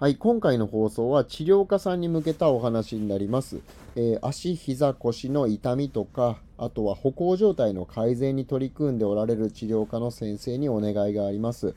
[0.00, 3.58] はい、今回の放送は治療家さんに向けたお話になります。
[3.96, 11.74] えー、足、膝、腰の痛みとか、あとは歩行状態の改善に取り組んでおられる治療家の先生にお願いがあります。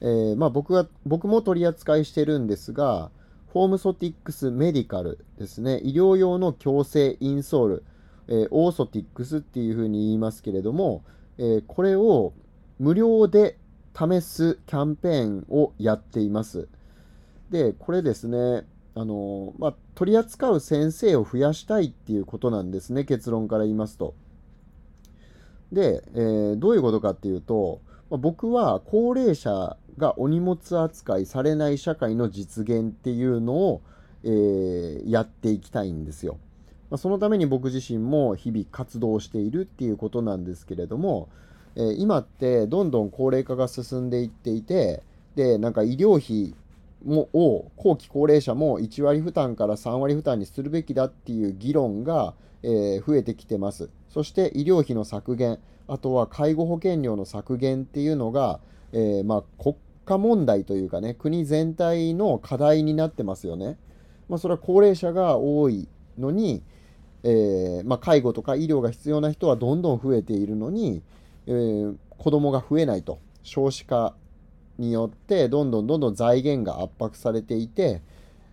[0.00, 3.10] えー、まあ、僕は僕も取り扱いしてるんですが、
[3.52, 7.84] フォームソティックスメディカルですね、医療用の矯正インソール、
[8.28, 11.02] えー、オーソティックスっていうふうに言いますけれども、
[11.36, 12.32] えこれを
[12.78, 13.58] 無料で
[13.94, 16.66] 試すキャンペーンをやっています。
[17.50, 24.14] で、これですね、あの、まあ、取り扱う先生を増やしたいっていうことなんですね、結論から言いますと。
[25.72, 33.82] で、えー、どういうことかっていうと、まあ、僕は高齢者がお荷物扱いされない社会の実現っていうのを、
[34.24, 36.38] えー、やっていきたいんですよ。
[36.90, 41.28] まあ、そのために僕自身も日々活動しているっていうことなんですけれども、
[41.76, 45.04] えー、今ってどんどん高齢化が進んでいっていて、
[45.36, 46.56] で、なんか医療費
[47.04, 53.90] もを後期高齢者も1割負担から3割負担にするべきだっていう議論が、えー、増えてきてます。
[54.08, 55.58] そして医療費の削減、
[55.88, 58.60] あとは介護保険料の削減っていうのが、
[58.92, 63.78] えー、まあ、国家問題というかね、国全体の課題になってますよね。
[64.28, 66.62] まあ、それは高齢者が多いのに、
[67.22, 71.02] えー、まあ、介護とか医療が必要な人はどんどん増えているのに、
[71.46, 73.18] えー、子供が増えないと。
[73.42, 74.14] 少子化
[74.80, 78.02] によってどんどんどんどん財源が圧迫されていて、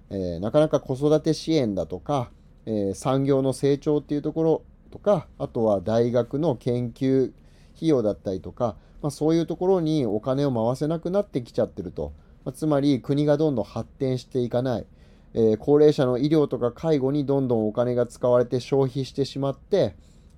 [0.10, 2.30] えー、なかなか子育て支援だとか、
[2.66, 4.62] えー、産業の成長っていうところ
[4.92, 7.32] とかあとは大学の研究
[7.76, 14.86] 費用だったりとか、まあ、そういうところにお金を回せなくなってきちゃってると、まあ、つまり国がどんどん発展していかない、
[15.34, 19.96] えー、高齢者の医療とか介護にどんどんお金が使われて消費してしまって、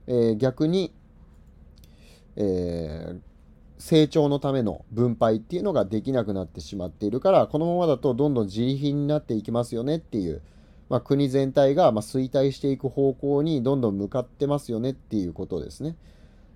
[0.07, 0.91] え逆に、
[2.35, 3.28] えー、
[3.79, 10.41] 成長のための分配っていうのができなくなってしまっているからこのままだとどんどん自利品になっていきますよねっていう、
[10.89, 15.95] まあ、国全体がま衰退していく方向にどんどん向かってますよねっていうことですね。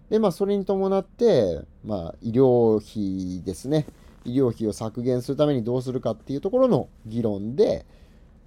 [0.10, 3.88] でまあそれに伴って、まあ、医療費ですね。
[4.26, 7.86] 医療費を削減するためにどうするかっていうところの議論で、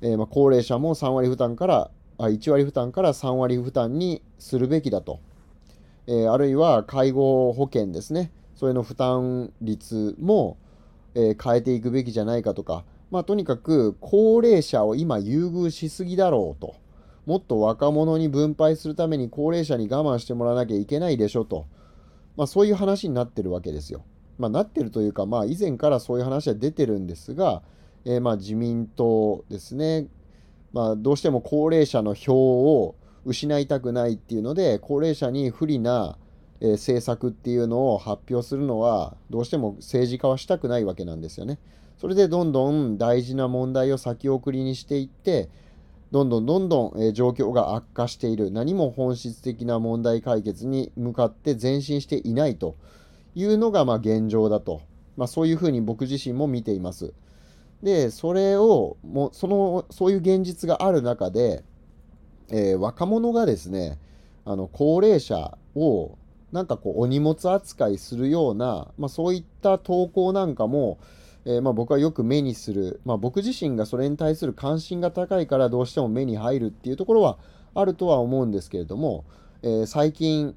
[0.01, 5.21] えー、ま高齢者も3割負担からあ1割負担から3割負担にするべきだと、
[6.07, 8.31] えー、あるいは介護保険ですね。
[8.57, 10.57] それの負担率も、
[11.15, 16.75] えー、変えていくべきじゃないかとか、まあ、とにかく高齢者を今優遇しすぎだろうと。
[17.27, 21.67] もっと若者に分配するために高齢者に我慢してもらわなきゃいけないでしょと。
[22.37, 24.05] まあ、そういう話になってるわけですよ。
[24.39, 27.63] まあ、なってるというか、まあ、以前からそういう話は出てるんですが、
[28.05, 30.07] えー、まあ自民党ですね、
[30.73, 36.17] まあ、どうしても高齢者の票を失いたくないっていうので、高齢者に不利な
[36.61, 41.59] え政策っていうのを発表するのはどうしても政治家はしたくないわけなんですよね。
[41.99, 45.49] それでどんどん大事な問題を先送りにしていって
[46.13, 52.77] どんどんどんどん、え状況が悪化している何も本質的な問題解決に向かって前進していないと
[53.35, 54.83] いうのがまあ現状だと、
[55.17, 57.13] まあ、そういうふうに僕自身も見ています。
[57.83, 61.63] でそれをもうそのそういう現実がある中で、
[62.49, 63.99] えー、若者がですね
[64.45, 66.17] あの高齢者を
[66.57, 70.99] なんかこうお荷物扱いするような、まあ、そういった投稿なんかも、
[71.45, 77.37] えー、ま僕はよく目にする、まあ、僕自身がそれに対する関心が高いからどうしても目に入るっていうところは
[77.75, 79.27] あるとは思うんですけれども、
[79.63, 80.55] えー、最近、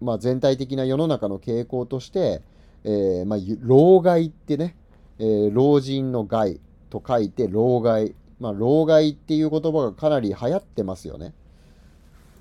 [0.00, 2.42] まあ、全体的な世の中の傾向として、
[2.82, 4.74] えー、ま、老害ってね、
[5.20, 6.58] え、老人の害
[6.90, 11.32] と書いて老害、ま、老害っていう言葉がかなり流行ってますよね。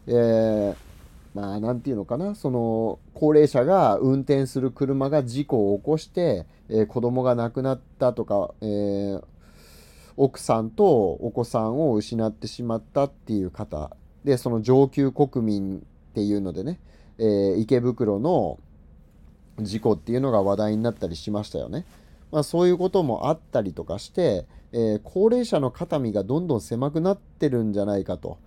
[0.07, 0.90] えー
[1.33, 9.23] まあ、なんていうのかな、その、高齢者が運転する車が事故を起こして、えー、子供が亡くなったとか、えー、
[10.17, 16.79] 奥さんとお子さんを失ってしまったっていう方、で、その上級国民っていうのでね、
[17.17, 18.59] えー、池袋の
[19.59, 21.85] 事故っていうのが話題になったりしましたよね。
[22.31, 28.37] まあ、そういうこともあったりとかして、えー、高齢者の肩身がどんどん狭くなってるんじゃないかと。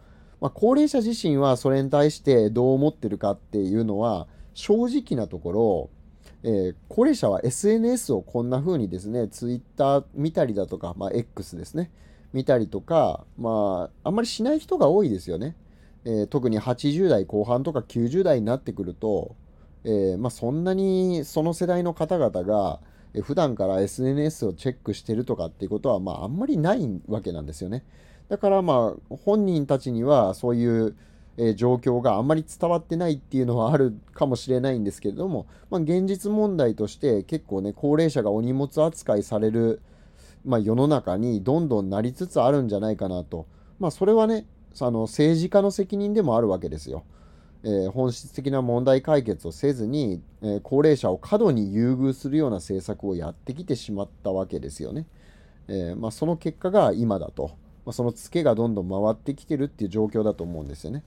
[0.40, 5.90] まあ、高齢者自身はそれに対してどう思ってるかっていうのは正直なところ、
[6.42, 11.90] えー、高齢者は SNS をこんな風にですね Twitter 見たりだとか、まあ、X ですね
[12.34, 15.56] 見たりとか、まあ、あんまりしない人が多いですよね。
[16.04, 19.36] えー、特に80代後半とか90代になってくると、
[19.84, 22.80] えー、まあ、そんなにその世代の方々が
[23.22, 27.84] 普段から SNS をチェックしてるとかっていうことは、まあ、あんまりないわけなんですよね。
[28.28, 30.96] だからまあ本人たちにはそういう、
[31.36, 39.80] え状況があんまり伝わってないっていうのはあるかもしれないんですけれども、まあ、現実問題として結構ね高齢者がお荷物扱いされる、
[40.44, 43.46] まあ、世の中にどんどんなりつつあるんじゃないかなと。
[43.80, 44.46] まあ、それはね、
[44.80, 47.02] あの政治家の責任でもあるわけですよ。
[47.64, 55.06] えー、本質的な問題解決をせずに、えー、高齢者を過度に優遇するような政策をやってきてしまったわけですよね。
[55.68, 57.52] えー、まあ、その結果が今だと、
[57.84, 61.02] まあ、そのツケがどんどん回ってきてるっていう状況だと思うんですよね。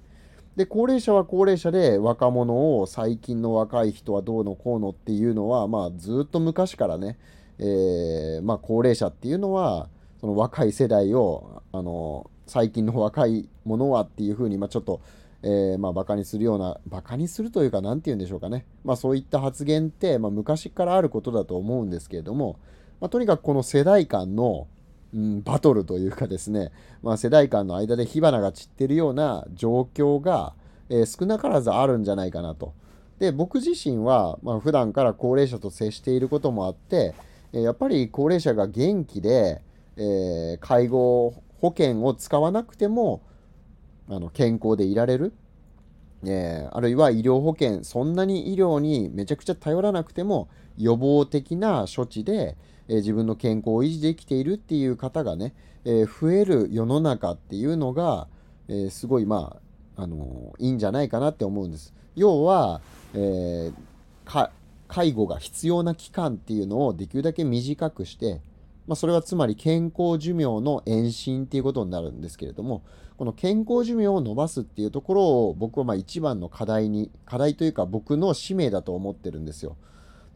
[0.58, 7.20] で高齢者は高齢者で若者を最近の若い人はどうのこうのっていうのは、まあ、ずっと昔からね、
[7.60, 9.88] えー、まあ、高齢者っていうのは
[10.20, 15.00] その若い世代をあの最近の若い者はっていうふうに、まあ、ちょっと、
[15.44, 22.58] えー、まあ、バカにするようなバカにするというか何て言うんでしょうかね、ま、そういった発言って、ま、昔からあることだと思うんですけれども、
[23.00, 24.68] ま、とにかくこの世代間の
[25.14, 26.72] うん、バトルというかですね、
[27.02, 30.54] まあ、世代間の間で火花が散ってるような状況が、
[30.90, 32.74] えー、少なからずあるんじゃないかなと。
[33.20, 37.16] で僕自身は、まあ、普段から高齢者と接していることもあって、
[37.54, 39.62] えー、やっぱり高齢者が元気で、
[39.96, 43.22] えー、介護保険を使わなくても
[44.10, 45.34] あの健康でいられる、
[46.26, 52.56] えあるいは医療保険そんなに医療にめちゃくちゃ頼らなくても予防的な処置で、
[52.88, 55.54] え自分の健康を維持できているっていう方がね、
[55.86, 58.28] え増える世の中っていうのが、
[58.68, 59.58] えすごいま
[59.96, 61.94] あ、あのいいんじゃないかなって思うんです。
[62.16, 62.82] 要は、
[63.14, 64.50] えー、
[64.88, 68.42] 介護が必要な期間っていうのをできるだけ短くして、
[68.88, 72.84] まあ、それはつまり健康寿命の延伸っていうことになるんですけれども
[73.18, 79.76] この健康寿命を伸ばすっていうところを僕はまあ一番の課題に課題というか僕の使命だと思ってるんですよ。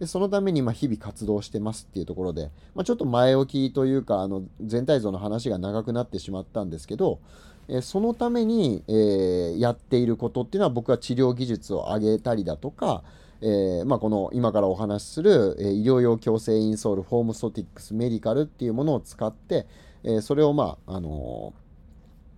[0.02, 7.20] でそのためにま日々活動してますっていうところで、まあ、ちょっと前置きというかあの全体像の話が長くなってしまったんですけど、
[7.68, 13.04] えそのために、えー、やっていることっていうのは僕は治療技術を上げたりだとか、
[13.42, 19.68] えー、まあ、この今からお話しする、え医療用矯正インソールフォームソティックスメディカルっていうものを使って、
[20.04, 21.54] えそれをまああの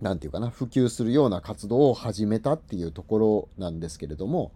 [0.02, 4.52] 何て言うかな普及するような活動を始めたっていうところなんですけれども、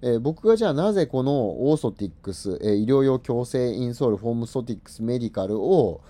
[0.00, 6.00] えー、僕がじゃあなぜこのオーソティックス、えー、医療用矯正インソールフォームソティックスメディカルを、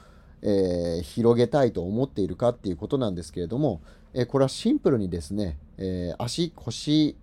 [0.43, 3.81] えー、広げたいと思っているかっていうことなんですけれども、
[4.15, 7.17] えこれはシンプルにですね、え足腰、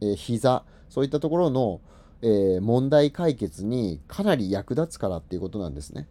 [0.00, 1.80] え膝そういったところの、
[2.22, 6.06] え問題解決にかなり役立つからっていうことなんですね。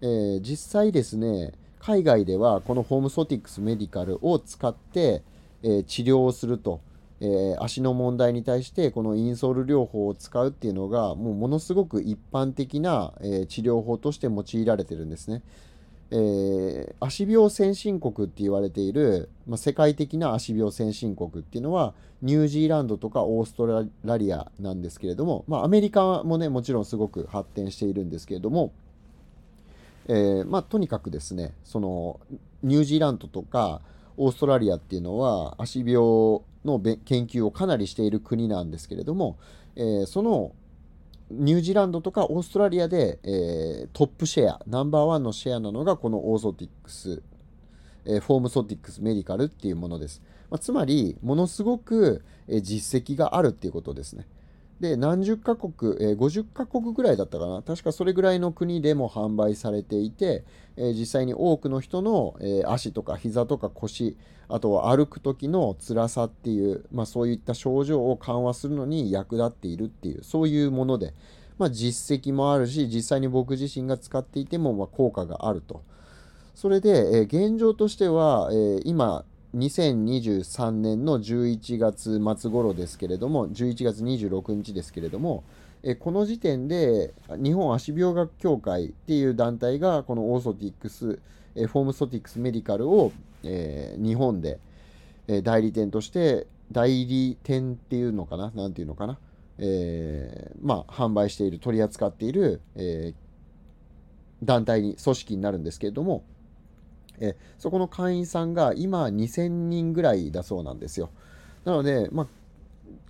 [0.00, 5.22] え実際ですね海外ではこのホームソティックスメディカルを使って、
[5.62, 6.80] え治療をすると
[7.20, 15.42] えー、足の問題に対してこのインソール療法を使うっていうのがもうものすごく一般的な、えー、治療法として用いられてるんですね。
[16.10, 21.92] えー、足病先進国って言われている、まあ、世界的な足病先進国っていうのは
[22.22, 23.66] ニュージーランドとかオースト
[24.04, 28.72] ラリアなんですけれども、まあ、アメリカもねもちろんすごく発展しているんですけれども、
[30.06, 32.20] えー、まあ、とにかくですねその
[32.62, 33.82] ニュージーランドとか
[34.16, 39.38] オーストラリアっていうのは足病の研究をかなりしている国なんですけれども、
[39.76, 40.52] えー、その
[41.30, 47.22] ニュージーランドとかオーストラリアで、えー、トップシェアナンバーワンのシェアなのがこの orthotics、
[48.06, 52.24] えー、 Formthotics Medical っていうものです、まあ、つまりものすごく、
[52.62, 54.26] 実績があるっていうことですね。
[54.80, 60.44] で何十カ国、えー、50カ国ぐらいだったかな確かそれぐらいの国でも販売されていて、
[60.76, 64.16] えー、実際に多くの人の、えー、足とか膝とか腰
[64.48, 71.12] あとは歩く時の辛さっていう、まあ、そういった症状を緩和するのに役立っているっていうそういうもので、
[71.58, 75.82] まあ、実績もあるし実際に僕自身が使っていても、まあ、効果があると。
[76.54, 79.24] それで、え現状としては、え今
[79.56, 85.44] 2023年の11月末頃ですけれども、11月26日ですけれども、
[85.82, 91.18] えこの時点で日本足病学協会っていう団体がこのオーソティックス、
[91.54, 93.12] えフォームソティックスメディカルを、
[93.42, 94.58] えー、日本で、
[95.28, 99.18] え代理店として代理店っていうのかな何ていうのかな、
[99.58, 106.24] えー、まあ販売している取り扱っている、えー、団体に組織になるんですけれども
[107.20, 111.10] えそこの会員さんが今2000人ぐらいだそうなんですよ。
[111.64, 112.26] なので、まあ、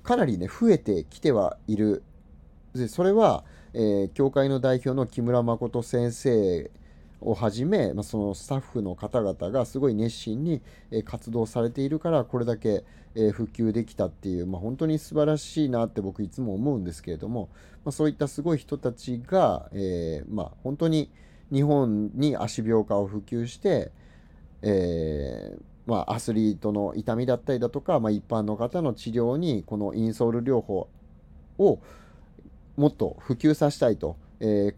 [0.03, 2.03] かなりね、増えてきてはいる。
[2.75, 6.71] で、それは、えー、教会の代表の木村誠先生
[7.21, 10.63] をはじめ、まあ、そのスタッフの方々がすごい熱心に、
[11.05, 12.85] 活動されているからこれだけ、
[13.33, 17.49] 普及できたっていう、まあ、本当に素晴らしいなって僕いつも思うんですけれども、
[17.85, 21.11] まあ、そういったすごい人たちが、えー、まあ、本当に
[21.53, 23.91] 日本に足病化を普及して、
[24.63, 30.89] えー、まあ、アスリートの痛みだったりだとか、まあ、一般の方の治療にこのインソール療法
[31.59, 31.81] を
[32.77, 34.75] もっと普及させたいと、えー、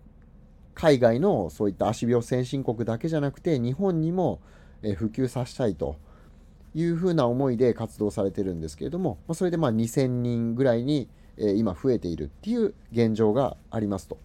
[0.74, 4.40] 海外のそういった足病先進国だけじゃなくて日本にも
[4.96, 5.96] 普及させたいと
[6.74, 14.18] いうふうな思いで活動されてるんですけれどもそれでまあ2000人ぐらいに今増えているっていう現状がありますと。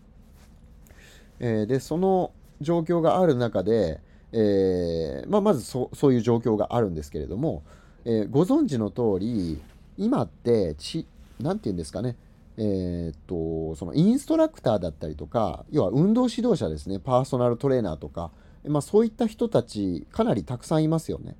[1.39, 3.99] えでその状況がある中で、
[4.31, 7.63] えーまあ、まずそそういう状況があるんですけれども、
[8.05, 9.61] えー、ご存知の通り
[9.97, 11.07] 今ってち
[11.39, 12.15] 何て言うんですかね
[12.57, 18.31] えー、っとそのインストラクターだったりとか要は運動指導者ですねパーソナルトレーナーとか、
[18.65, 21.35] まあ、そういった人たちかなりたくさんいますよね。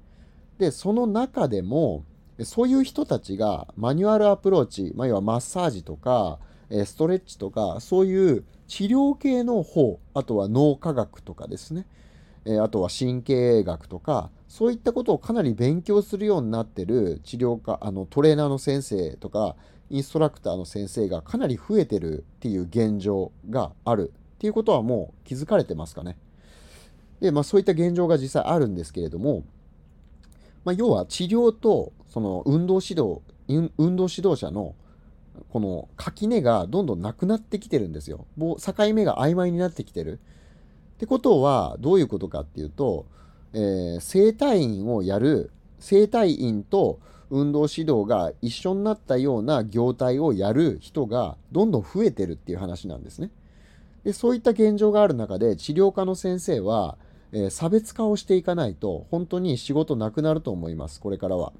[0.58, 2.04] でその中でも
[2.44, 11.86] そういう人たちがマニュアルアプローチ、まあ、要はマッサージとかストレッチとかそういう治療系の方あとは脳科学とかですね
[12.62, 19.55] あとは神経学とかそういったことをかなり勉強するようになってる治療家あのトレーナーの先生とか
[19.89, 26.17] インストラクターの先生がかなり増えてるっていう現状があるっていうことはもう気づかれてますかね。
[27.19, 29.43] で、まあそういった現状が実際あるんですけれども、
[30.63, 34.75] まあ、要は治療とその運動指導、運動指導者の
[35.50, 38.25] この垣根がどんどんなくなってきてるんですよ。
[38.38, 40.20] もう境目が曖昧になってきてる。
[40.96, 43.06] ってことはどういうことかっていうと、
[43.54, 47.00] えー、整体院をやる整体院と
[47.30, 53.32] 運動指導が一緒になったような業態をやる人がどんどん増えてるっていう話なんですね。
[54.04, 56.98] でそういった現状がある中で治療科の先生は、
[57.32, 61.54] えー、差別化をしていかないと本当に仕事なくなると思いますこれからは。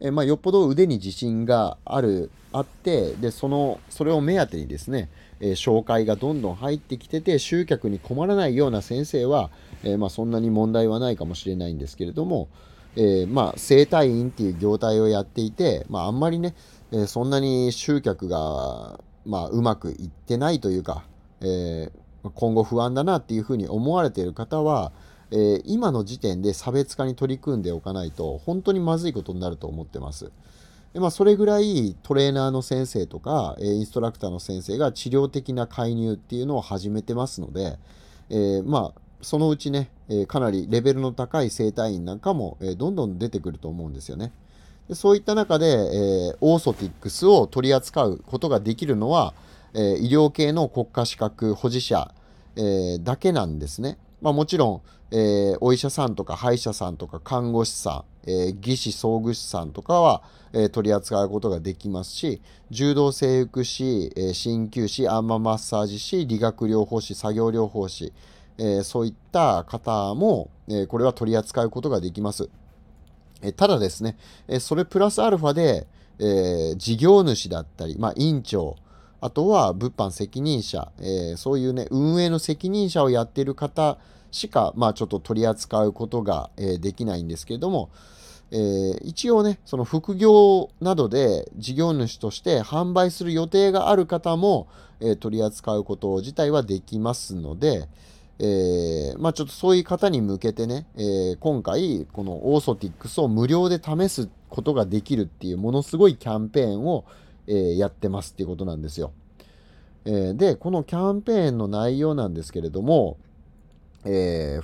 [0.00, 5.10] え、まあ、よっぽど腕に自信があるあってでそのそれを目当てにですね、
[5.40, 9.50] えー、紹介がどんどん入ってきてて集客に困らないような先生は、
[9.84, 12.48] えまあ、そんなに問題はないかもしれないんですけれども、
[12.96, 16.54] えー、まあ、整体院っていう業態をやっていて、まあ、あんまりね、
[16.92, 21.04] え、そんなに集客が、まあ、うまくいってないというか、
[21.40, 24.92] えー、今後不安だなっていうふうに思われている方は、
[25.30, 30.30] えー、今の時点で差別化に取り組んでおかないと本当にまずいことになると思ってます。
[30.92, 37.78] でまあ、それぐらいトレーナーの先生とか、えインストラクターの先生が治療的な介入っていうのを始めてますので、
[38.30, 44.32] えまあそのうちね、えー、かなりレベルの高い整体院なんかも、えー、どんどん出てくると思うんですよね。
[44.88, 49.34] でそういった中で、えー、オーソティックスを取り扱うことができるのは、
[49.74, 52.14] えー、医療系の国家資格保持者、
[52.56, 53.98] えー、だけなんですね。
[54.20, 68.12] まあ、もちろん、えー、お医者さんとか歯医者さんとか看護師さん、えー、技師装具士さんとかは、えー、取り扱うことができますし柔道整復師、え、鍼灸師アンママッサージ師理学療法士作業療法士、
[68.58, 72.48] え、そういった方も、え、これは取り扱うことができます。
[73.42, 74.16] え、ただですね、
[74.48, 75.86] えそれプラスアルファで、
[76.18, 78.76] え事業主だったり、まあ、院長、
[79.20, 83.98] あとは物販責任者、えそういうね、運営の責任者をやっている方
[84.30, 87.90] しか、まあ、ちょっと取り扱うことが、えできないんですけれども、
[88.52, 94.68] えー、一応ね、その副業などで事業主として販売する予定がある方も、
[95.00, 97.88] えー、取り扱うこと自体はできますので、
[98.38, 107.04] えー、まあちょっとそういう方に向けてね、えー、今回このオーソティックスを無料で試すことができるっていうものすごいキャンペーンを、
[107.46, 109.12] え、やってますっていうことなんですよ。
[110.04, 113.18] えで、このキャンペーンの内容なんですけれども、
[114.04, 114.60] え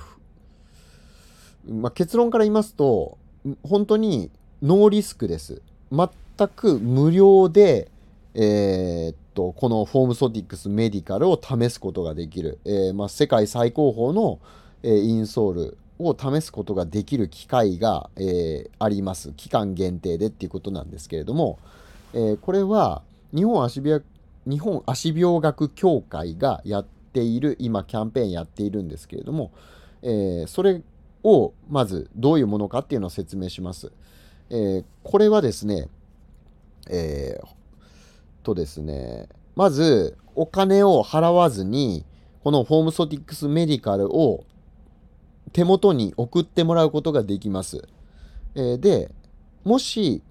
[1.67, 3.17] まあ、結論から言いますと、
[3.63, 5.61] 本当にノーリスクです。
[5.91, 7.89] 全く無料で、
[8.35, 14.39] えー、と、このフォームソティックスメディカルを試すことができる、えー、まあ、世界最高峰の、
[14.83, 19.31] え、インソールを試すことができる機会が、え、あります。
[19.33, 21.59] 期間限定でっていうことなんですけれども、
[22.13, 23.01] えこれは
[23.33, 24.03] 日本足病
[24.45, 29.51] 日本足病学協会がやっている、今キャンペーンやっているんですけれども、
[30.01, 30.81] えそれ
[31.23, 33.91] をまずどういうものかっていうのを説明します。
[34.49, 35.87] えこれはですね、
[36.89, 37.47] えー、
[38.43, 42.05] とですね、まずお金を払わずに、
[42.43, 44.43] このフォームソティックスメディカルを
[45.53, 47.87] 手元に送ってもらうことができます。
[48.55, 49.11] え、で、
[49.63, 50.21] もし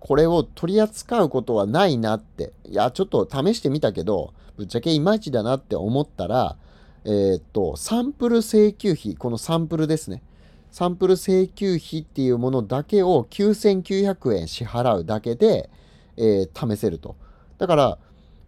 [0.00, 6.56] これを取り扱うことはないなって、いや、ちょっと試してみたけど、ぶっちゃけいまいちだなって思ったら、
[7.04, 10.22] えー、っと、サンプル請求費、このサンプルですね。
[10.70, 15.68] サンプル請求費っていうものだけを9900円支払うだけで、
[16.16, 17.16] えー、試せると。
[17.58, 17.98] だから、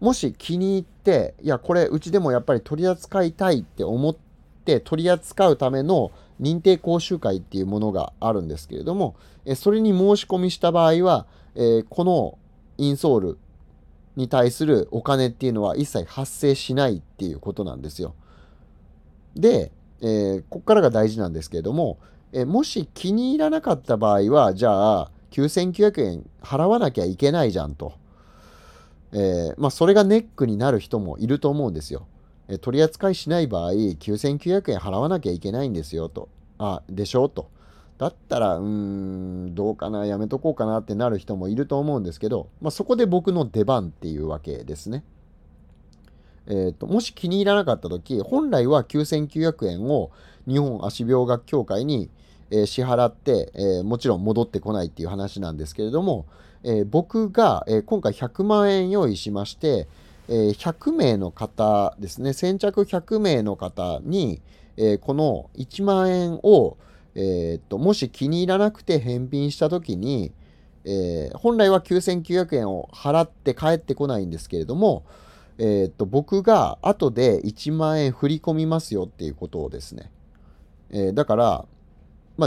[0.00, 4.16] もし気に入って、いや、これうちでもやっぱり取り扱いたいって思っ
[4.64, 12.38] て取り扱うための認定講習会っていうものがあるんですけれども、えそれに申し込みした場合は、えこの
[12.78, 13.38] インソール
[14.16, 18.14] に対するお金っていうのは一切発生しないっていうことなんですよ。
[19.34, 21.98] で、えー、ここからが大事なんですけれども、
[22.32, 27.94] え、もし気に入らなかった場合は、じゃあ、9900円払わなきゃいけないじゃんと。
[29.12, 32.06] えー、まあ、それがネックになる人もいると思うんですよ。
[32.52, 36.28] え取り扱いしない場合、9900円払わなきゃいけないんですよと。
[36.59, 37.49] あ、でしょうと。
[37.97, 45.02] だったら、うーん、どうかな、やめとこうかなってなる人もいると思うんですけど、まあ、そこで僕の出番っていうわけですね。
[46.47, 50.11] えーと、もし気に入らなかった時本来は9900円を
[50.49, 52.11] 日本足病学協会に、
[52.50, 56.26] えー、支払って、えー、もちろん戻ってこないっていう話なんですけれども、
[56.64, 59.87] えー、僕が、え今回100万円用意しまして、
[60.29, 62.33] え100名の方ですね。
[62.33, 64.41] 先着100名の方に、
[65.00, 66.76] この1万円を、
[67.71, 70.33] もし気に入らなくて返品した時に、
[71.35, 75.05] 本来は9900円を払って帰ってこないんですけれども、
[75.99, 80.11] 僕が後で1万円振り込みますよっていうことをですね、
[81.14, 81.67] だから、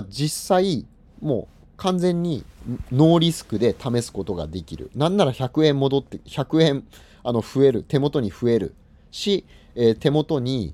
[0.10, 0.86] 実際
[1.22, 2.44] もう完全に
[2.92, 4.90] ノーリスクで試すことができる。
[4.96, 6.84] なんなら100円戻って100円
[7.26, 8.76] あの増える手元に増える
[9.12, 10.74] し、えー、手元に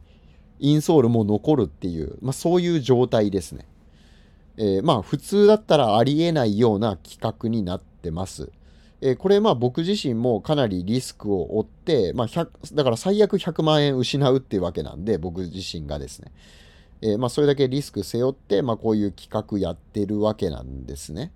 [0.60, 3.66] インソールも残るっていう、まあ、そういう状態ですね。
[4.58, 8.52] えー、まあ普通だったらありえないような企画になってます。
[9.00, 16.32] えー、これまあ僕自身もかなりリスクを負って、まあ、だから最悪100万円失うっていうわけなんで僕自身がですね、
[17.02, 21.32] え、まあそれだけリスク背負って、まあ、こういう企画やってるわけなんですね。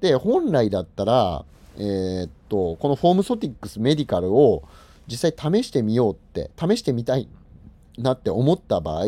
[0.00, 1.44] で本来だったら、
[1.76, 4.62] えー、っとこのフォームソティックスメディカルを
[5.06, 7.28] 実際試してみようって試してみたい
[7.98, 9.06] なって思った場合、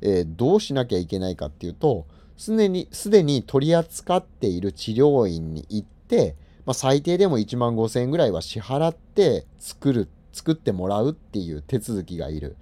[0.00, 2.06] えどうしなきゃいけないかっていうと
[2.42, 6.34] すでに、すでに取り扱っている治療院に行って、
[6.64, 12.56] まあ、最低でも1万5000円ぐらいは支払って作る、作ってもらうっていう手続きがいる。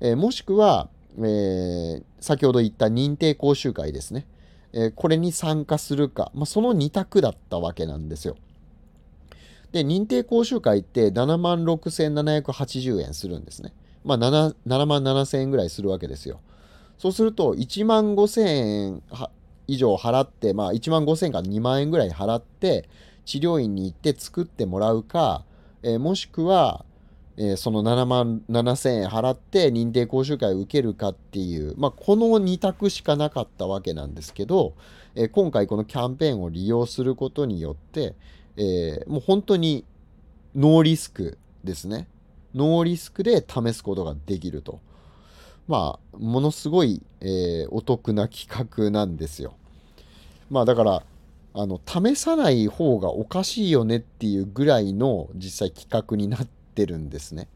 [0.00, 0.88] えー、もしくは、
[1.18, 4.26] えー、先ほど言った認定講習会ですね。
[4.72, 8.36] え、これに参加するか、まあ、その2択だったわけなんですよ。
[9.72, 13.72] で、認定講習会って7万6780円するんですね。
[14.04, 16.40] まあ7、7万7000円ぐらいするわけですよ。
[16.98, 19.02] そうすると、1万5000円
[19.66, 22.88] 以上払って、まあ、1万5000円から2万円ぐらい払って、
[23.24, 25.44] 治療院に行って作ってもらうか、
[25.82, 26.84] えー、もしくは、
[27.36, 34.74] えー、その7万7000円払って認定講習会を受けるかっていう、まあ、この2択しかなかったわけなんですけど、
[35.14, 38.14] えー、今回このキャンペーンを利用することによって、
[38.62, 39.84] えもう本当に
[40.54, 42.08] ノーリスクですね。
[42.54, 44.80] ノーリスクで試すことができると。
[45.68, 49.54] まあ、ものすごい、えー、お得な企画なんですよ。
[50.50, 51.02] まあだから、
[51.54, 57.48] あの、試さない方がおかしいよねっていうぐらいの実際企画になってるんですね。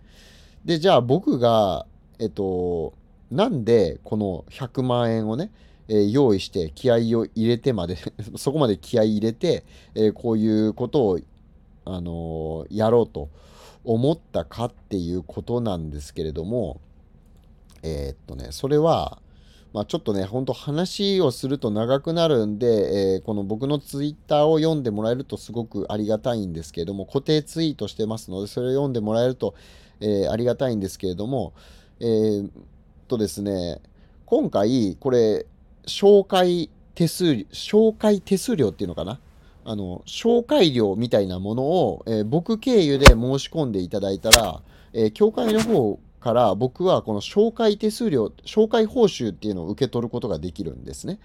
[0.65, 1.87] で、じゃあ僕が、
[2.19, 2.95] えっと、
[3.31, 5.51] なんでこの100万円をね、
[5.89, 7.99] え、用意して気合を入れてまで
[8.37, 11.19] そこまで気合入れて、え、こういうことを、
[11.85, 13.29] あの、やろうと
[13.85, 16.81] 思ったかっていうことなんですけれども、
[17.83, 19.21] えー、っとね、それは、
[19.75, 29.55] まあ、ちょっとね、ほんと話をすると長くなるんで、えー、この僕のツイッターを読んでもらえるとすごくありがたいんですけれども、固定ツイートしてますので、それを読んでもらえると、
[30.01, 31.53] えー、ありがたいんですけれども、
[32.01, 32.51] えー、
[33.09, 33.81] とですね、
[34.27, 35.45] 今回、これ、
[35.87, 39.21] 紹介手数、紹介手数料っていうのかな？
[39.65, 44.61] あの、紹介料みたいなものを、えー、僕経由で申し込んでいただいたら、
[44.93, 51.19] えー、協会の方から僕はこの紹介手数料、紹介報酬っていうのを受け取ることができるんですね。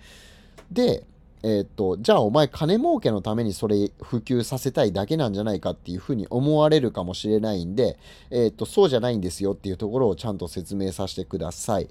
[0.72, 1.06] で、
[1.42, 7.98] え、っと、じゃあお前金儲けのためにそれ普及させたいだけなんじゃないかっていうふうに思われるかもしれないんで、
[8.30, 11.88] え、っと、そうじゃないんですよっていうところをちゃんと説明させてください。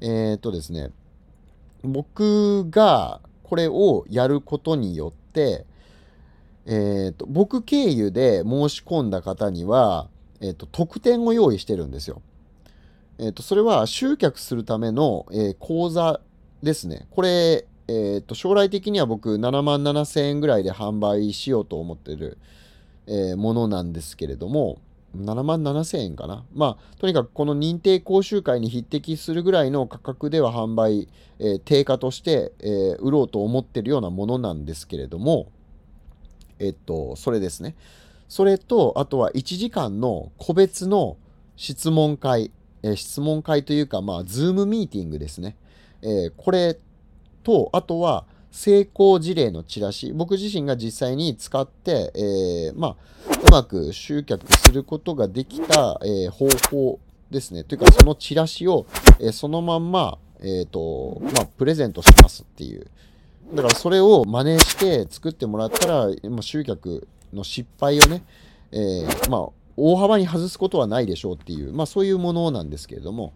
[0.00, 0.90] え、っとですね、
[1.86, 5.66] 僕がこれをやることによって、
[6.66, 10.08] えっと、僕経由で申し込んだ方には、
[10.40, 12.22] えっと、特典を用意してるんですよ。
[13.18, 16.20] え、ー、と、それは集客するための、えー、講座
[16.62, 17.06] ですね。
[17.10, 22.38] これ、え、ー、と、将来的には僕7万7千円ぐらいで販売しようと思ってる、
[23.08, 24.78] えものなんですけれども、
[25.24, 26.44] 7万7千円かな。
[26.54, 35.50] まあ、とにかくこの認定講習会に匹敵するぐらいの価格では販売、え定価として、え売ろうと思ってるようなものなんですけれども、
[36.58, 37.74] えっと、それですね。
[38.28, 41.16] それと、あとは1時間の個別の
[41.56, 42.50] 質問会、
[42.82, 45.56] えー、質問会というか、まあ、ズームミーティングですね。
[46.02, 46.78] え、これ
[47.42, 52.96] と、あとは、成功事例のチラシ、僕自身が実際に使って、えー、まあ、
[53.46, 57.64] うまく集客することができた、えー、方法ですね。
[57.64, 58.86] というか、そのチラシを、
[59.20, 62.86] えー、そのまんま、えっ、と、まあ、プレゼントしますっていう。
[63.54, 68.24] だから、それを真似して作ってもらったら、まあ、集客の失敗をね、
[68.72, 73.32] えー、まあ、大幅に外すことはないでしょうっていう、まあ、そういうものなんですけれども、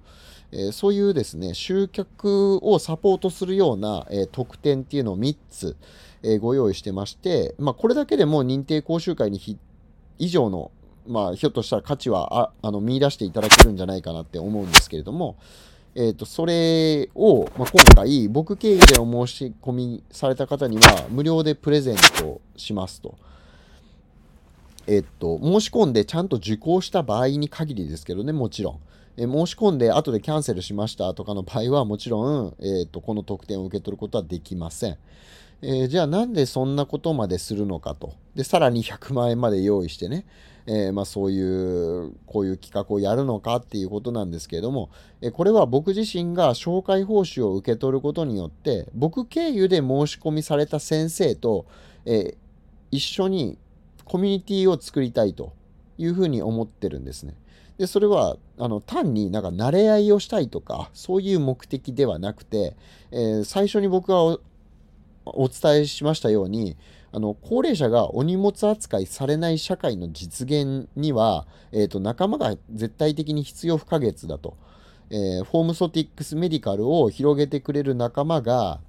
[0.52, 5.76] え、そういうですね、集客をサポートするような、え、特典っていうのを3つ、
[6.22, 9.40] え、ご用意してまして、まあ、これだけでも認定講習会に
[10.18, 10.70] 以上の、
[11.06, 15.36] まあ、ひょっとしたら価値はああの見出していただけるんじゃないかなって思うんですけれども、
[15.94, 23.16] えーと、それを、まあ、今回僕経由でお申し込みされた方には無料でプレゼントしますと。
[24.86, 28.80] えっ、と、申し込んでちゃんと受講した場合に限りですけどね、もちろん。
[29.20, 34.96] え申し込んで後でキャンセルしましたとかの場合はもちろん、えーと、この特典を受け取ることはできません。
[35.60, 38.14] えー、じゃあなんでそんなことまでするのかと。
[38.34, 40.24] で、さらに100万円まで用意してね、
[40.66, 44.88] えー、まあ、そういう、こういう企画をやるのかっていうことなんですけれども、
[45.20, 51.66] えこれは僕自身が紹介報酬を受け取ることによって、僕経由で申し込みされた先生と、
[52.06, 52.38] え
[52.90, 53.58] 一緒に
[54.06, 55.52] コミュニティを作りたいと
[55.98, 57.34] いうふうに思ってるんですね。
[57.80, 62.76] でそれはあの単になんか慣れ合いをしたいとかそういう目的ではなくて、
[63.10, 64.38] えー、最初に僕が
[65.24, 66.76] お伝えしましたように
[67.10, 74.58] あの高齢者がお荷物扱いされない社会の実現には、えーと、仲間が絶対的に必要不可欠だと、
[75.08, 78.80] えー、フォームソティックスメディカルを広げてくれる仲間が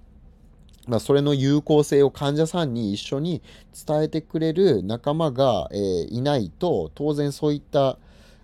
[0.87, 3.43] まあ、それの有効性を患者さんに一緒に
[3.87, 7.99] 伝えてくれる仲間が、えー、いないと当然そういった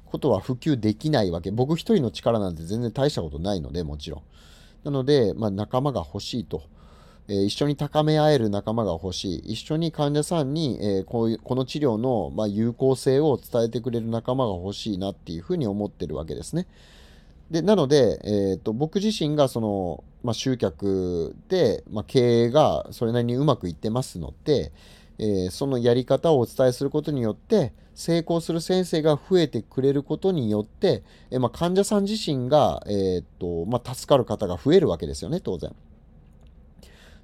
[0.08, 1.52] ことは普及できないわけ。
[1.52, 4.22] 僕一人の力なんて全然大したことないので、もちろん。
[4.84, 6.64] なので、まあ、仲間が欲しいと。
[7.30, 9.54] えー、一緒に高め合える仲間が欲しい。
[9.54, 16.68] 一緒に患者さんに、えー、こういうこの治療の、まあ、有効性を伝えてくれる仲間が欲しいなっていうふうに思ってるわけですね。
[17.52, 24.72] でなので、えーと、僕自身がその、まあ、集客で、まあ、経営がそれなりにうまくいってますので、
[25.20, 35.76] えー、そのやり方をお伝えすることによって成功する先生が増えてくれることによって、えー、まあ、患者さん自身が、えーとまあ、助かる方が増えるわけですよね当然。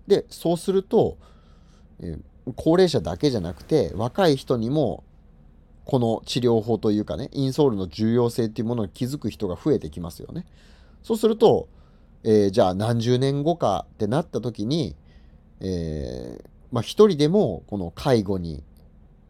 [0.08, 1.18] でそうすると、
[2.02, 2.18] え、
[2.56, 5.04] 高齢者だけじゃなくて若い人にも
[5.86, 10.46] この治療法というかねインソールの重要性っていうものに気づく人が増えてきますよね。
[11.04, 11.68] そうすると、
[12.24, 14.96] えー、じゃあ何十年後かってなった時に、
[15.60, 18.64] えー、まあ、一人でもこの介護に、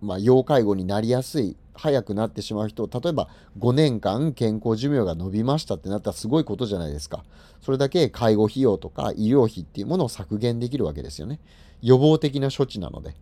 [0.01, 3.27] まあ、要介護になりやすい早くなってしまう人例えば
[3.60, 7.25] 5年間健康寿命が延びましたってなったらすごいことじゃないですか。
[7.62, 11.41] それだけ介護費用とか医療費っていうものを削減できるわけですよね。
[11.82, 13.13] 予防的な処置なので。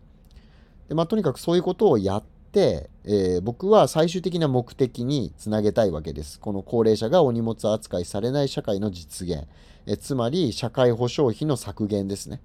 [0.88, 6.38] で、まあ、とにかくそういうことをやって、えー、僕は最終的な目的につなげたいわけです。
[6.38, 9.48] この高齢者がお荷物扱いされない社会の実現。
[9.86, 12.40] えつまり社会保障費の削減ですね。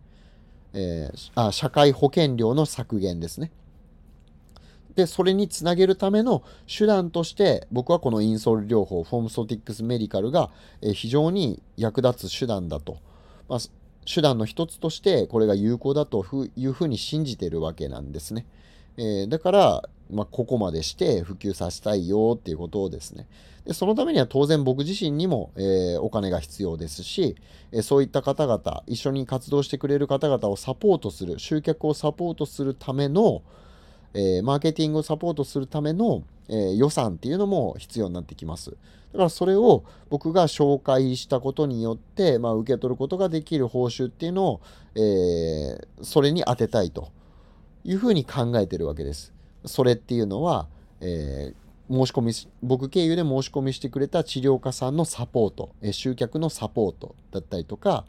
[0.73, 3.51] えー、あ社会保険料の削減ですね。
[4.97, 10.49] で、それにつなげるための手段として、僕はこのインソール療法、フォームソティックスメディカルが、
[10.81, 12.97] え非常に役立つ手段だと。
[13.47, 13.59] まあ、
[14.11, 16.25] 手段の一つとして、これが有効だと
[16.55, 18.47] いうふうに信じてるわけなんですね。
[18.97, 23.27] えー、だから、まあ、ここまでして普及させたいよっていうことをですね。
[23.65, 27.35] でそのためには当然僕自身にも、えー、お金が必要ですし、
[27.73, 33.41] えー、そういった方々、一緒に活動してくれる方々をサポートする、集客をサポートするための、
[34.13, 38.71] えー、マーケティングをサポートするための、え予算っていうのも必要になってきます。
[38.71, 44.61] だからそれを僕が紹介したことによって、まあ、受け取ることができる報酬っていうのを、
[44.95, 47.09] えそれに当てたいと
[47.83, 49.33] いうふうに考えてるわけです。
[49.65, 50.67] それっていうのは、
[51.01, 58.05] えー申し込み僕経由で申し込みしてくれた治療家さんのサポート、え集客のサポートだったりとか、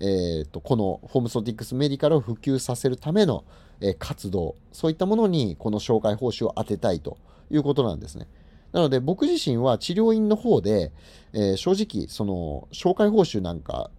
[0.00, 3.44] えーと、このホームソティックスメディカルを普及させるための、
[3.82, 7.16] え活動そういったものにこの紹介報酬を当てたいと
[7.50, 8.26] いうことなんですね。
[8.72, 10.92] なので僕自身は治療院の方で、
[11.32, 13.90] えー、正直その紹介報酬なんか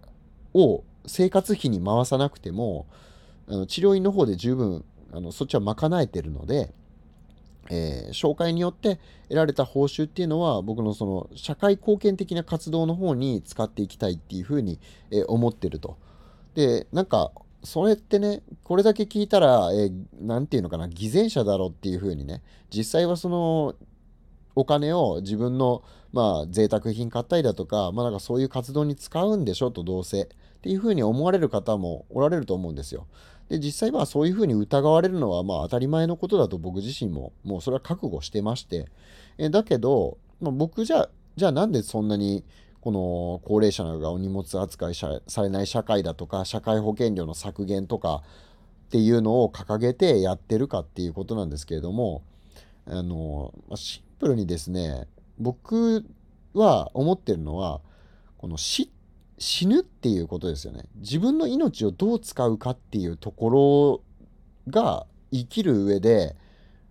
[0.54, 2.86] を生活費に回さなくても
[3.48, 6.72] あの治療院の方で十分あのそっちは賄えてるので、
[7.70, 8.98] えー、紹介によって
[9.28, 15.96] 得られた報酬っていうのは僕のその社会貢献的な活動の方に使っていきたいっていうふうに、えー、思ってると。
[16.54, 17.32] でなんか
[17.64, 22.42] それってねこれだけ聞いたら何、えー、て言うのかな偽善者だろっていうふうにね
[22.74, 23.74] 実際はその
[24.54, 30.26] お金を自分のまあ贅沢品買ったりだとかまあなんかそういう活動に使うんでしょとどうせっ
[30.62, 33.08] っていうふうに思われる方もおられると思うんですよ。
[33.52, 38.88] で実際まあそういうふうに疑われるのはまあ当たり前のことだと僕自身ももうそれは覚悟してまして。
[39.36, 42.44] えだけど、まあ、僕じゃじゃあなんでそんなに
[42.80, 48.22] この高齢者がお荷物扱いされない社会だとか社会保険料の削減とか
[48.86, 52.22] っていうのを掲げてやってるかっていうことなんですけれども
[52.86, 55.06] あのシンプルにですね
[55.38, 56.06] 僕
[56.54, 57.82] は思ってるのは
[58.38, 58.90] この死
[59.38, 64.02] 死ぬっていうことですよね自分の命をどう使うかっていうとこ
[64.68, 66.36] ろが生きる上で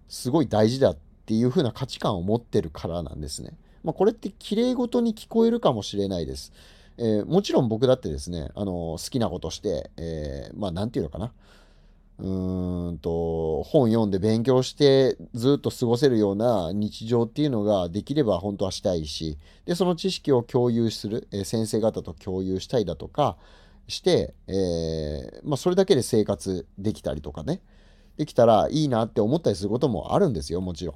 [0.07, 3.57] すごい大事だっていう風な価値観を持ってるからなんですね。
[3.83, 6.51] まあ、これって綺麗事に聞こえるかもしれないです。
[6.97, 11.31] えー、もちろん僕だってですね、あの好きなことして、えー、まあ何て言うのかな。
[12.21, 23.37] うんと本読んで勉強してずっと過ごせるような日常っていうのができれば本当はしたいしでその知識を共有する、え、先生方と共有したいだとか
[23.87, 27.59] して、えー、まあ、それだけで生活できたりとかね
[28.17, 30.93] できたらいいなって思ったりすることもあるんですよもちろ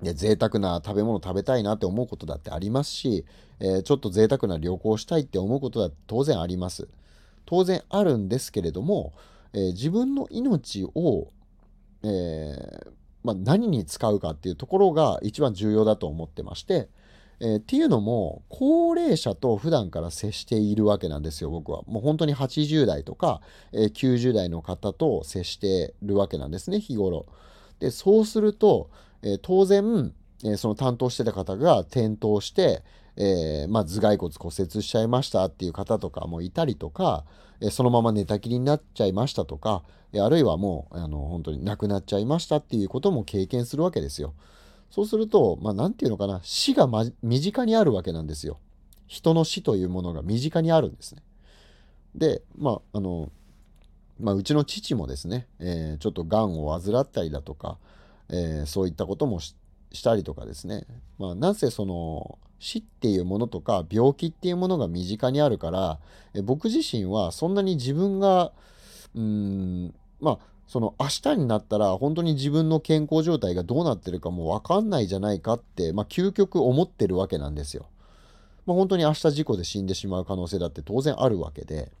[0.00, 0.04] ん。
[0.04, 3.24] で贅沢な食べ物食べたいなって思うことだってありますし、
[3.58, 6.86] えー、ちょっと贅沢な旅行したいって思うことだって当然あります。
[7.46, 9.12] 当然あるんですけれども、
[9.54, 11.28] えー、自分の命を、
[12.02, 12.90] えー、
[13.22, 16.88] まあ、何に使うかっていうところが一番重要だと思ってまして、
[17.40, 21.82] えー、っていうのも高齢者と普段から接しているわけなんですよ僕は。
[21.86, 23.40] もう本当に80代とか、
[23.72, 27.26] え90代の方と接してるわけなんですね日頃。
[27.80, 28.90] でそうすると
[29.24, 30.12] え当然、
[30.44, 32.82] えその担当してた方が転倒して、
[33.16, 37.24] えー、まあ、頭蓋骨骨折しちゃいましたっていう方とかもいたりとか、
[37.60, 44.34] えそのまま寝たきりになっちゃいましたとか、えあるいはもうあの本当に亡くなっちゃいましたっていうことも経験するわけですよ。
[44.90, 48.58] そうすると、まあ、て言うのかな、死が、ま、身近にあるわけなんですよ。
[49.06, 51.22] 人の死というものが身近にあるんですね。
[52.14, 53.30] で、まあ、あの、
[54.20, 57.78] まあ、うちの父もですね、えー、ちょっとがんを患ったりだとか、
[58.28, 59.56] えー、そういったこともし
[60.04, 60.86] たりとかですね、
[61.18, 65.98] まあ、なんせその死っていうものとか病気っていうものが身近にあるから、
[66.42, 68.52] 僕自身はそんなに自分が
[69.14, 77.86] うんまあその明日になったら本当に自分の健康状態がどうなってるかも分かんないじゃないかって、まあ、究極思ってるわけなんですよ。
[78.64, 81.92] まあ、本当に明日事故で死んでしまう可能性だって当然あるわけで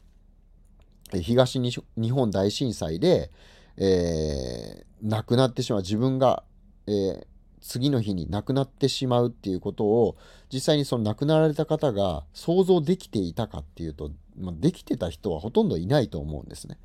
[1.12, 3.30] 東日本大震災で、
[3.76, 6.42] えー、亡くなってしまう自分が、
[6.86, 7.26] えー、
[7.66, 10.16] 次の日に亡くなってしまうっていうことを
[10.52, 16.76] 実際にその亡くなられた方が想像できていたかっていうと、まあ、できてた人はほとんどいないと思うんですね。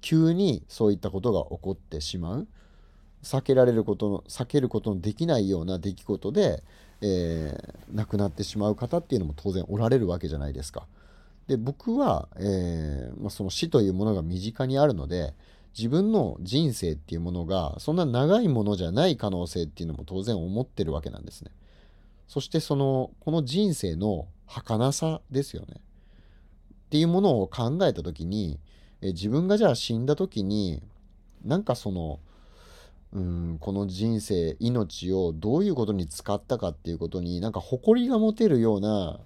[0.00, 2.48] 急にそういったことが起こってしまう
[3.22, 6.62] 避けられることの避けることのできないような出来事で、
[7.02, 10.86] えー、亡くなってしまう方っていうのも当然おられるわけじゃないですか。
[11.46, 15.34] で僕は、えーまあ、その死というものが身近にあるので
[15.76, 21.50] 自分の人生っていうものがそんな長いものじゃない可能性っていうのも当然思ってるわけなんですね。
[22.28, 25.74] そしてそのこの人生の儚さですよね。
[25.76, 28.58] っていうものを考えた時に
[29.02, 30.82] え自分がじゃあ死んだ時に
[31.44, 32.20] なんかその
[33.12, 39.20] うんこの人生命をどういうことに使ったかっていうことになんか誇りが持てるような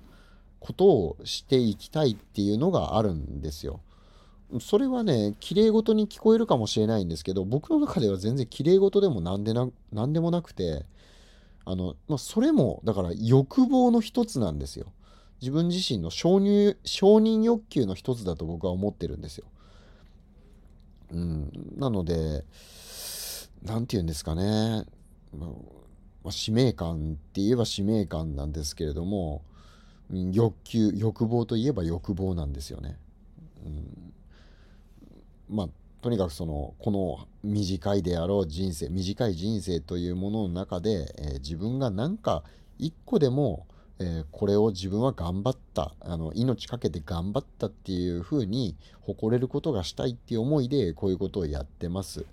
[0.59, 3.81] ことをしていきたいっていうのがあるんですよ。
[4.59, 10.87] それはね、綺麗事に聞こえるかもしれないんですけど、僕の中では全然綺麗事でも何でな何でもなくて、
[11.65, 14.87] あの、まあ、それも、だから欲望の一つなんですよ。
[15.41, 19.47] 自分自身の承認承認欲求の一つだと僕は思ってるんですよ。
[21.13, 22.45] うん、なので、
[23.63, 24.85] 何て言うんですかね、
[25.33, 25.47] ま
[26.25, 29.43] あ、使命感って言えば使命感なんですけれども、
[30.11, 32.99] 欲求、欲望といえば欲望なんですよね。
[33.65, 34.13] うん
[35.51, 35.69] まあ
[36.03, 42.43] とにかくそのこの短いであろう人生短い人生というものの中で、えー、自分が何か
[42.79, 43.67] 一個でも、
[43.99, 52.25] えー、これを自分は頑張ったあの命かけて頑張ったっていうふうに誇れることがしたいっていう思いでこういうことをやってます。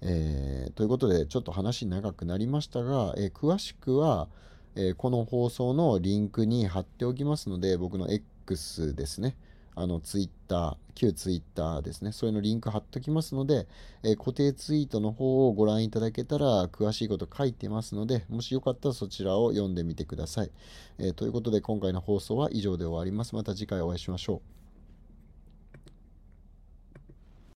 [0.00, 4.28] えー、ということでちょっと話長くなりましたが、え詳しくは、
[4.76, 9.34] えこの放送のリンクに貼っておきますので僕の X ですね。
[9.76, 13.66] あのツイッター、旧ツイッターですね、それのリンク貼っときますので、
[14.02, 20.50] えー、固定ツイートの方をご覧いただけたら詳しいこと書いてますので、もしよかったらそちらを読んでみてください。
[20.98, 23.34] えー、ということで今回の放送は以上で終わります。
[23.34, 24.63] また次回お会いしましょう。